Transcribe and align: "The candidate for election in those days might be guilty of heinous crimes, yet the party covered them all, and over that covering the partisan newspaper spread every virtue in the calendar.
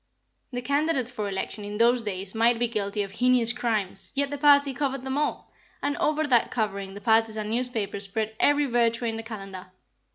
"The 0.51 0.63
candidate 0.63 1.07
for 1.09 1.29
election 1.29 1.63
in 1.63 1.77
those 1.77 2.01
days 2.01 2.33
might 2.33 2.57
be 2.57 2.67
guilty 2.67 3.03
of 3.03 3.11
heinous 3.11 3.53
crimes, 3.53 4.11
yet 4.15 4.31
the 4.31 4.37
party 4.39 4.73
covered 4.73 5.03
them 5.03 5.15
all, 5.15 5.51
and 5.79 5.95
over 5.97 6.25
that 6.25 6.49
covering 6.49 6.95
the 6.95 7.01
partisan 7.01 7.51
newspaper 7.51 7.99
spread 7.99 8.35
every 8.39 8.65
virtue 8.65 9.05
in 9.05 9.17
the 9.17 9.21
calendar. 9.21 9.67